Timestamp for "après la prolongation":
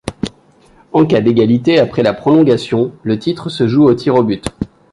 1.77-2.91